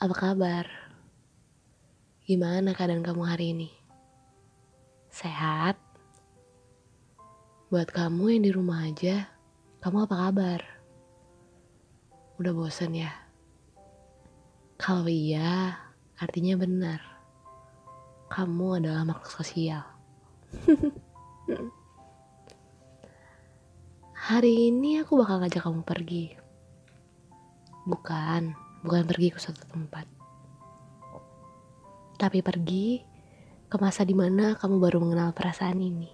Apa 0.00 0.16
kabar? 0.16 0.64
Gimana 2.24 2.72
keadaan 2.72 3.04
kamu 3.04 3.20
hari 3.20 3.52
ini? 3.52 3.68
Sehat? 5.12 5.76
Buat 7.68 7.92
kamu 7.92 8.32
yang 8.32 8.48
di 8.48 8.52
rumah 8.56 8.88
aja, 8.88 9.28
kamu 9.84 10.08
apa 10.08 10.16
kabar? 10.16 10.64
Udah 12.40 12.48
bosen 12.56 12.96
ya? 12.96 13.12
Kalau 14.80 15.04
iya, 15.04 15.76
artinya 16.16 16.56
benar. 16.56 17.04
Kamu 18.32 18.80
adalah 18.80 19.04
makhluk 19.04 19.28
sosial. 19.36 19.84
Hari 24.32 24.72
ini 24.72 25.04
aku 25.04 25.20
bakal 25.20 25.44
ngajak 25.44 25.60
kamu 25.60 25.84
pergi. 25.84 26.32
Bukan, 27.84 28.69
bukan 28.80 29.04
pergi 29.04 29.28
ke 29.32 29.38
suatu 29.40 29.64
tempat. 29.68 30.06
Tapi 32.20 32.44
pergi 32.44 33.00
ke 33.70 33.76
masa 33.80 34.04
di 34.04 34.12
mana 34.12 34.58
kamu 34.58 34.76
baru 34.76 34.98
mengenal 35.00 35.32
perasaan 35.32 35.80
ini. 35.80 36.10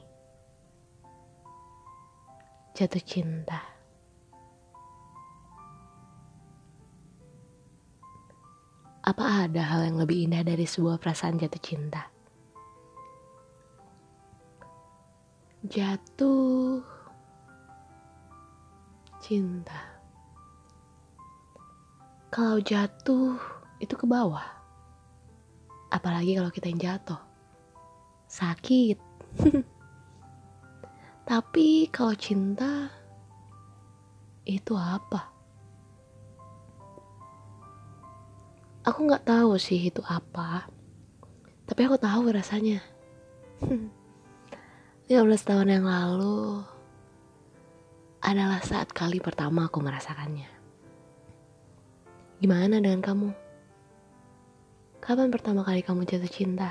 Jatuh 2.77 3.03
cinta. 3.03 3.59
Apa 9.07 9.47
ada 9.47 9.63
hal 9.63 9.87
yang 9.87 10.03
lebih 10.03 10.27
indah 10.27 10.43
dari 10.43 10.67
sebuah 10.67 10.99
perasaan 10.99 11.39
jatuh 11.39 11.63
cinta? 11.63 12.11
Jatuh 15.65 16.83
cinta. 19.23 19.96
Kalau 22.27 22.59
jatuh 22.59 23.39
itu 23.79 23.95
ke 23.95 24.07
bawah. 24.09 24.45
Apalagi 25.95 26.35
kalau 26.35 26.51
kita 26.51 26.67
yang 26.69 26.83
jatuh. 26.83 27.21
Sakit. 28.27 28.99
Tapi 31.31 31.91
kalau 31.95 32.15
cinta 32.19 32.91
itu 34.47 34.75
apa? 34.75 35.31
Aku 38.87 39.07
nggak 39.07 39.27
tahu 39.27 39.59
sih 39.59 39.91
itu 39.91 40.03
apa. 40.07 40.71
Tapi 41.67 41.81
aku 41.83 41.99
tahu 41.99 42.31
rasanya. 42.31 42.79
15 45.07 45.23
tahun 45.47 45.69
yang 45.71 45.87
lalu 45.87 46.67
adalah 48.23 48.59
saat 48.63 48.91
kali 48.91 49.23
pertama 49.23 49.71
aku 49.71 49.79
merasakannya. 49.79 50.56
Gimana 52.37 52.85
dengan 52.85 53.01
kamu? 53.01 53.29
Kapan 55.01 55.33
pertama 55.33 55.65
kali 55.65 55.81
kamu 55.81 56.05
jatuh 56.05 56.29
cinta? 56.29 56.69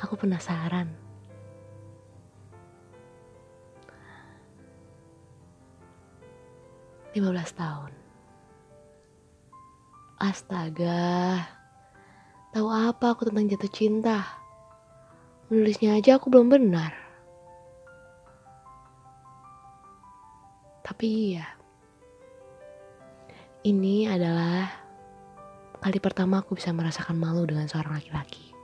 Aku 0.00 0.16
penasaran. 0.16 0.88
Lima 7.12 7.28
belas 7.32 7.52
tahun. 7.52 7.92
Astaga, 10.16 11.44
tahu 12.56 12.68
apa 12.72 13.12
aku 13.12 13.28
tentang 13.28 13.52
jatuh 13.52 13.72
cinta? 13.72 14.24
Menulisnya 15.52 16.00
aja 16.00 16.16
aku 16.16 16.32
belum 16.32 16.48
benar. 16.48 16.96
Tapi 20.80 21.36
iya, 21.36 21.55
ini 23.66 24.06
adalah 24.06 24.70
kali 25.82 25.98
pertama 25.98 26.38
aku 26.38 26.54
bisa 26.54 26.70
merasakan 26.70 27.18
malu 27.18 27.42
dengan 27.42 27.66
seorang 27.66 27.98
laki-laki. 27.98 28.54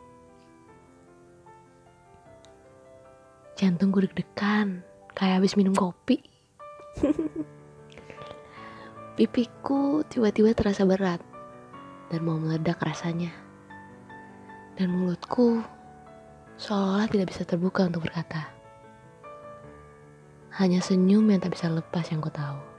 Jantungku 3.58 3.98
deg-degan, 4.06 4.86
kayak 5.18 5.42
habis 5.42 5.58
minum 5.58 5.74
kopi. 5.74 6.22
Pipiku 9.18 10.06
tiba-tiba 10.06 10.54
terasa 10.54 10.86
berat 10.86 11.18
dan 12.14 12.22
mau 12.22 12.38
meledak 12.38 12.78
rasanya. 12.78 13.34
Dan 14.78 14.94
mulutku 14.94 15.66
seolah 16.62 17.10
tidak 17.10 17.34
bisa 17.34 17.42
terbuka 17.42 17.90
untuk 17.90 18.06
berkata. 18.06 18.54
Hanya 20.62 20.78
senyum 20.78 21.26
yang 21.26 21.42
tak 21.42 21.58
bisa 21.58 21.66
lepas 21.66 22.06
yang 22.14 22.22
ku 22.22 22.30
tahu. 22.30 22.71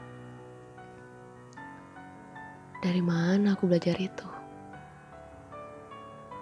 Dari 2.84 3.00
mana 3.00 3.56
aku 3.56 3.64
belajar 3.72 3.96
itu? 3.96 4.28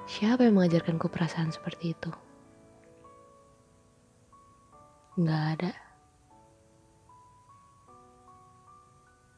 Siapa 0.09 0.41
yang 0.41 0.57
mengajarkanku 0.57 1.06
perasaan 1.06 1.53
seperti 1.53 1.94
itu? 1.94 2.09
Nggak 5.22 5.44
ada. 5.53 5.72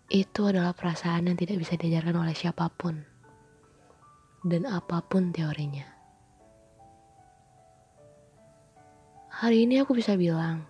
Itu 0.07 0.47
adalah 0.47 0.71
perasaan 0.71 1.27
yang 1.27 1.35
tidak 1.35 1.59
bisa 1.59 1.75
diajarkan 1.75 2.23
oleh 2.23 2.31
siapa 2.31 2.71
pun. 2.71 3.03
Dan 4.39 4.63
apa 4.63 5.03
pun 5.03 5.35
teorinya. 5.35 5.83
Hari 9.43 9.67
ini 9.67 9.83
aku 9.83 9.91
bisa 9.91 10.15
bilang, 10.15 10.63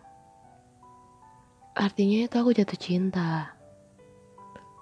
Artinya 1.77 2.25
itu 2.25 2.35
aku 2.41 2.57
jatuh 2.57 2.79
cinta. 2.81 3.53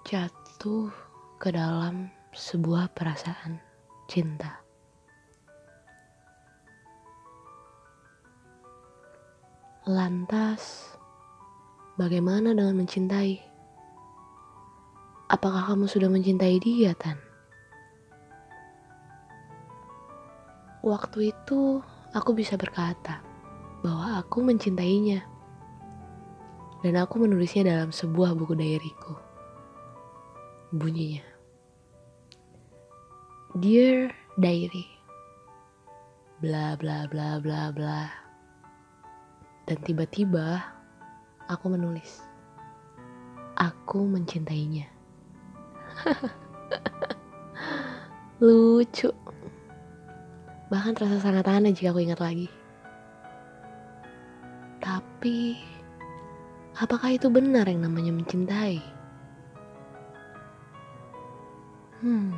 Jatuh 0.07 1.10
ke 1.41 1.49
dalam 1.49 2.05
sebuah 2.37 2.93
perasaan 2.93 3.57
cinta. 4.05 4.61
Lantas, 9.89 10.93
bagaimana 11.97 12.53
dengan 12.53 12.77
mencintai? 12.77 13.41
Apakah 15.33 15.73
kamu 15.73 15.89
sudah 15.89 16.13
mencintai 16.13 16.61
dia, 16.61 16.93
Tan? 16.93 17.17
Waktu 20.85 21.33
itu, 21.33 21.81
aku 22.13 22.37
bisa 22.37 22.53
berkata 22.53 23.17
bahwa 23.81 24.21
aku 24.21 24.45
mencintainya 24.45 25.25
dan 26.85 27.01
aku 27.01 27.17
menulisnya 27.17 27.65
dalam 27.65 27.89
sebuah 27.89 28.37
buku 28.37 28.53
diaryku. 28.53 29.17
Bunyinya, 30.69 31.30
Dear 33.51 34.15
Diary, 34.39 34.87
bla 36.39 36.79
bla 36.79 37.09
bla 37.11 37.39
bla 37.43 37.71
bla. 37.75 38.07
Dan 39.67 39.77
tiba-tiba 39.83 40.63
aku 41.51 41.65
menulis, 41.71 42.23
aku 43.59 44.07
mencintainya. 44.07 44.87
Lucu. 48.45 49.11
Bahkan 50.71 50.93
terasa 50.95 51.19
sangat 51.19 51.45
aneh 51.51 51.75
jika 51.75 51.91
aku 51.91 52.07
ingat 52.07 52.23
lagi. 52.23 52.47
Tapi 54.79 55.59
Apakah 56.79 57.13
itu 57.13 57.27
benar 57.27 57.67
yang 57.67 57.83
namanya 57.83 58.09
mencintai? 58.15 58.79
Hmm. 61.99 62.33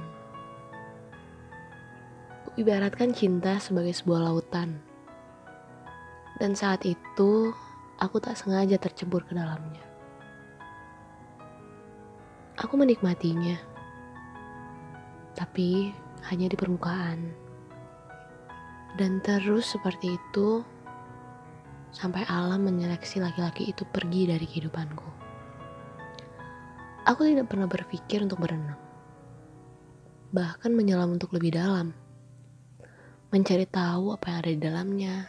Ibaratkan 2.54 3.18
cinta 3.18 3.58
sebagai 3.58 3.98
sebuah 3.98 4.30
lautan. 4.30 4.78
Dan 6.38 6.54
saat 6.54 6.86
itu, 6.86 7.50
aku 7.98 8.22
tak 8.22 8.38
sengaja 8.38 8.78
tercebur 8.78 9.26
ke 9.26 9.34
dalamnya. 9.34 9.82
Aku 12.62 12.78
menikmatinya. 12.78 13.58
Tapi 15.34 15.98
hanya 16.30 16.46
di 16.46 16.54
permukaan. 16.54 17.34
Dan 19.02 19.18
terus 19.26 19.74
seperti 19.74 20.14
itu, 20.14 20.62
sampai 21.90 22.22
alam 22.30 22.70
menyeleksi 22.70 23.18
laki-laki 23.18 23.74
itu 23.74 23.82
pergi 23.82 24.30
dari 24.30 24.46
kehidupanku. 24.46 25.10
Aku 27.10 27.26
tidak 27.26 27.50
pernah 27.50 27.66
berpikir 27.66 28.22
untuk 28.22 28.46
berenang, 28.46 28.78
bahkan 30.30 30.70
menyelam 30.70 31.18
untuk 31.18 31.34
lebih 31.34 31.58
dalam, 31.58 32.03
mencari 33.34 33.66
tahu 33.66 34.14
apa 34.14 34.30
yang 34.30 34.38
ada 34.46 34.52
di 34.54 34.62
dalamnya, 34.62 35.26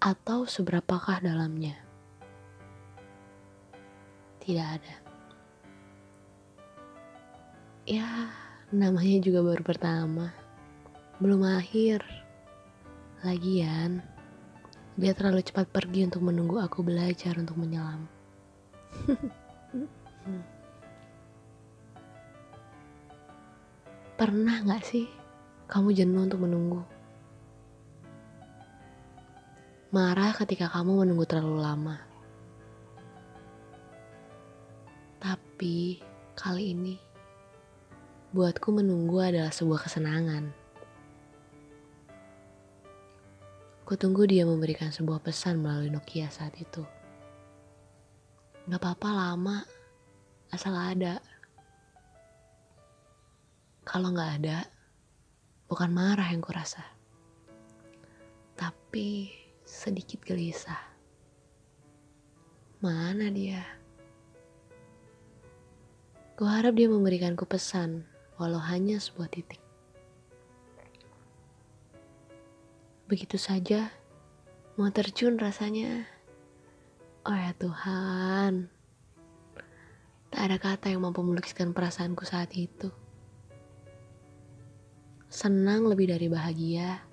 atau 0.00 0.48
seberapakah 0.48 1.20
dalamnya. 1.20 1.76
Tidak 4.40 4.64
ada. 4.64 4.96
Ya, 7.84 8.32
namanya 8.72 9.20
juga 9.20 9.44
baru 9.44 9.60
pertama, 9.60 10.32
belum 11.20 11.44
akhir. 11.60 12.00
Lagian, 13.20 14.00
dia 14.96 15.12
terlalu 15.12 15.44
cepat 15.44 15.68
pergi 15.68 16.08
untuk 16.08 16.24
menunggu 16.24 16.56
aku 16.56 16.80
belajar 16.80 17.36
untuk 17.36 17.60
menyelam. 17.60 18.08
Pernah 24.16 24.64
gak 24.64 24.88
sih 24.88 25.17
kamu 25.68 25.92
jenuh 25.92 26.24
untuk 26.24 26.40
menunggu? 26.40 26.80
Marah 29.92 30.32
ketika 30.32 30.72
kamu 30.72 31.04
menunggu 31.04 31.28
terlalu 31.28 31.60
lama. 31.60 31.96
Tapi 35.20 36.00
kali 36.32 36.72
ini, 36.72 36.96
buatku 38.32 38.72
menunggu 38.72 39.20
adalah 39.20 39.52
sebuah 39.52 39.84
kesenangan. 39.84 40.48
Kutunggu 43.84 44.24
dia 44.24 44.48
memberikan 44.48 44.88
sebuah 44.88 45.20
pesan 45.20 45.60
melalui 45.60 45.92
Nokia 45.92 46.32
saat 46.32 46.56
itu. 46.56 46.80
Gak 48.72 48.80
apa-apa 48.80 49.08
lama, 49.12 49.68
asal 50.48 50.72
ada. 50.72 51.20
Kalau 53.84 54.12
nggak 54.12 54.32
ada, 54.40 54.77
bukan 55.68 55.92
marah 55.92 56.32
yang 56.32 56.40
kurasa, 56.40 56.80
tapi 58.56 59.28
sedikit 59.68 60.24
gelisah. 60.24 60.80
Mana 62.80 63.28
dia? 63.28 63.60
Kuharap 66.40 66.72
dia 66.72 66.88
memberikanku 66.88 67.44
pesan, 67.44 68.08
walau 68.40 68.62
hanya 68.62 68.96
sebuah 68.96 69.28
titik. 69.28 69.60
Begitu 73.10 73.36
saja, 73.36 73.90
mau 74.78 74.88
terjun 74.88 75.36
rasanya. 75.36 76.06
Oh 77.26 77.34
ya 77.34 77.52
Tuhan, 77.58 78.70
tak 80.30 80.42
ada 80.48 80.56
kata 80.56 80.94
yang 80.94 81.02
mampu 81.02 81.20
melukiskan 81.26 81.74
perasaanku 81.74 82.22
saat 82.24 82.54
itu. 82.54 82.88
Senang 85.28 85.84
lebih 85.84 86.08
dari 86.08 86.26
bahagia, 86.26 87.04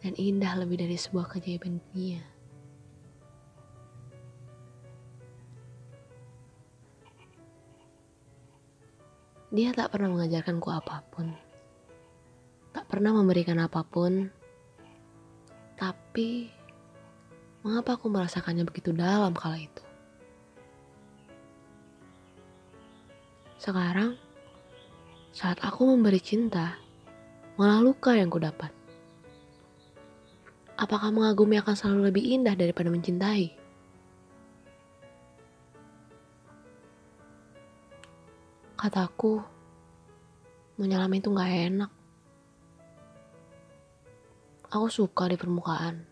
dan 0.00 0.16
indah 0.16 0.56
lebih 0.56 0.80
dari 0.80 0.96
sebuah 0.96 1.28
keajaiban 1.32 1.80
dunia. 1.80 2.20
Dia 9.54 9.70
tak 9.70 9.94
pernah 9.94 10.10
mengajarkanku 10.10 10.68
apa 10.72 11.04
pun, 11.12 11.30
tak 12.74 12.90
pernah 12.90 13.14
memberikan 13.14 13.60
apa 13.62 13.86
pun, 13.86 14.26
tapi 15.78 16.50
mengapa 17.62 17.94
aku 17.94 18.10
merasakannya 18.10 18.66
begitu 18.66 18.90
dalam 18.90 19.30
kala 19.30 19.62
itu? 19.62 19.84
Sekarang, 23.62 24.18
saat 25.30 25.62
aku 25.62 25.88
memberi 25.88 26.18
cinta, 26.18 26.83
malah 27.54 27.78
luka 27.78 28.18
yang 28.18 28.30
kudapat. 28.30 28.74
Apakah 30.74 31.14
mengagumi 31.14 31.54
akan 31.62 31.74
selalu 31.78 32.10
lebih 32.10 32.24
indah 32.34 32.58
daripada 32.58 32.90
mencintai? 32.90 33.54
Kataku, 38.74 39.38
menyelam 40.76 41.14
itu 41.14 41.30
gak 41.30 41.52
enak. 41.72 41.90
Aku 44.74 44.90
suka 44.90 45.30
di 45.30 45.38
permukaan. 45.38 46.02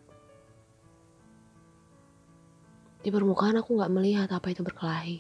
Di 3.03 3.11
permukaan 3.11 3.59
aku 3.59 3.83
gak 3.83 3.91
melihat 3.91 4.31
apa 4.31 4.55
itu 4.55 4.63
berkelahi. 4.63 5.19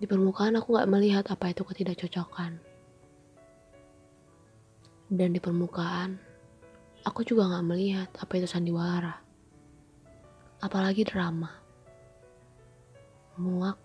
Di 0.00 0.08
permukaan 0.08 0.56
aku 0.56 0.80
gak 0.80 0.88
melihat 0.88 1.28
apa 1.28 1.52
itu 1.52 1.62
ketidakcocokan. 1.68 2.73
Dan 5.08 5.36
di 5.36 5.40
permukaan, 5.40 6.16
aku 7.04 7.20
juga 7.28 7.48
gak 7.52 7.66
melihat 7.68 8.08
apa 8.16 8.32
itu 8.40 8.48
sandiwara. 8.48 9.20
Apalagi 10.64 11.04
drama. 11.04 11.52
Muak. 13.36 13.76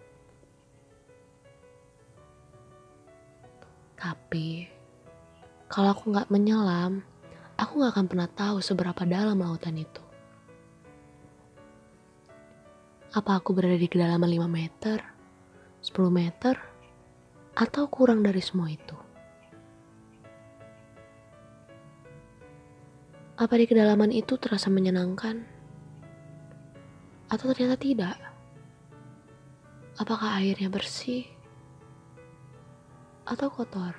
Tapi, 3.99 4.63
kalau 5.67 5.91
aku 5.91 6.15
gak 6.15 6.31
menyelam, 6.31 7.03
aku 7.59 7.83
gak 7.83 7.99
akan 7.99 8.07
pernah 8.07 8.29
tahu 8.31 8.63
seberapa 8.63 9.03
dalam 9.03 9.43
lautan 9.43 9.75
itu. 9.75 9.99
Apa 13.11 13.43
aku 13.43 13.51
berada 13.51 13.75
di 13.75 13.91
kedalaman 13.91 14.29
5 14.29 14.47
meter, 14.47 15.03
10 15.83 16.13
meter, 16.13 16.55
atau 17.59 17.91
kurang 17.91 18.23
dari 18.23 18.39
semua 18.39 18.71
itu? 18.71 19.08
Apa 23.39 23.55
di 23.55 23.71
kedalaman 23.71 24.11
itu 24.11 24.35
terasa 24.35 24.67
menyenangkan? 24.67 25.47
Atau 27.31 27.55
ternyata 27.55 27.79
tidak? 27.79 28.19
Apakah 29.95 30.43
airnya 30.43 30.67
bersih? 30.67 31.23
Atau 33.23 33.47
kotor? 33.47 33.95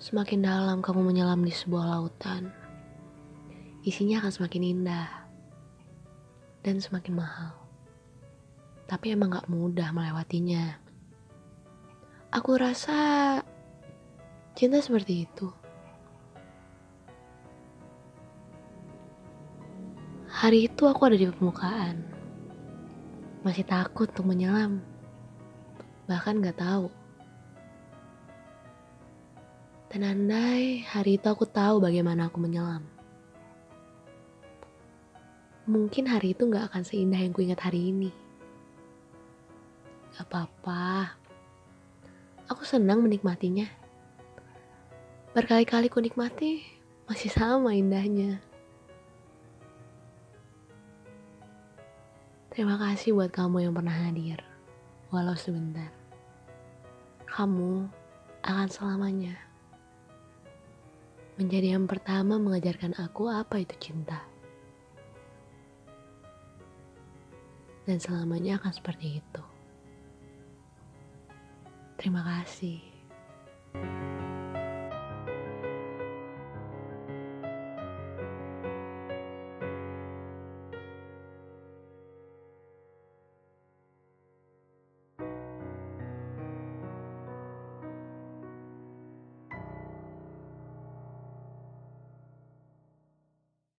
Semakin 0.00 0.40
dalam 0.40 0.80
kamu 0.80 1.04
menyelam 1.04 1.44
di 1.44 1.52
sebuah 1.52 1.92
lautan, 1.92 2.48
isinya 3.84 4.24
akan 4.24 4.32
semakin 4.32 4.62
indah 4.64 5.12
dan 6.64 6.80
semakin 6.80 7.12
mahal. 7.12 7.52
Tapi 8.88 9.12
emang 9.12 9.36
gak 9.36 9.52
mudah 9.52 9.92
melewatinya. 9.92 10.85
Aku 12.36 12.52
rasa 12.52 13.40
cinta 14.52 14.76
seperti 14.84 15.24
itu. 15.24 15.48
Hari 20.28 20.68
itu 20.68 20.84
aku 20.84 21.00
ada 21.08 21.16
di 21.16 21.32
permukaan. 21.32 22.04
Masih 23.40 23.64
takut 23.64 24.12
untuk 24.12 24.28
menyelam. 24.28 24.84
Bahkan 26.04 26.44
gak 26.44 26.60
tahu. 26.60 26.92
Dan 29.88 30.28
hari 30.92 31.16
itu 31.16 31.24
aku 31.32 31.48
tahu 31.48 31.80
bagaimana 31.80 32.28
aku 32.28 32.36
menyelam. 32.36 32.84
Mungkin 35.64 36.04
hari 36.04 36.36
itu 36.36 36.44
gak 36.52 36.68
akan 36.68 36.84
seindah 36.84 37.16
yang 37.16 37.32
kuingat 37.32 37.64
hari 37.64 37.96
ini. 37.96 38.12
Gak 40.12 40.28
apa-apa. 40.28 41.24
Aku 42.46 42.62
senang 42.62 43.02
menikmatinya. 43.02 43.66
Berkali-kali 45.34 45.90
ku 45.90 45.98
nikmati, 45.98 46.62
masih 47.10 47.26
sama 47.34 47.74
indahnya. 47.74 48.38
Terima 52.54 52.78
kasih 52.78 53.18
buat 53.18 53.34
kamu 53.34 53.66
yang 53.66 53.74
pernah 53.74 53.92
hadir, 53.92 54.40
walau 55.10 55.34
sebentar. 55.34 55.90
Kamu 57.26 57.90
akan 58.46 58.68
selamanya 58.70 59.36
menjadi 61.36 61.76
yang 61.76 61.84
pertama 61.84 62.40
mengajarkan 62.40 62.96
aku 62.96 63.28
apa 63.28 63.60
itu 63.60 63.76
cinta. 63.76 64.24
Dan 67.84 67.98
selamanya 67.98 68.56
akan 68.62 68.72
seperti 68.72 69.20
itu. 69.20 69.55
Terima 71.96 72.20
kasih. 72.22 72.78